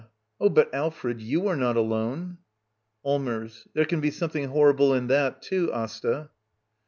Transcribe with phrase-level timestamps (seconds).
[0.39, 2.39] Oh, but, Alfred, you are not alone.
[3.05, 3.67] V^LLMERS.
[3.75, 6.31] There can be something horrible in that, too, Asta.